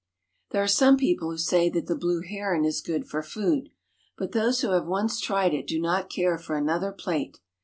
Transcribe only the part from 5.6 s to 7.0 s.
do not care for another